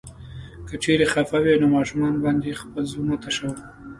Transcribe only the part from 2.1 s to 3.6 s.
باندې خپل زړه مه تشوه.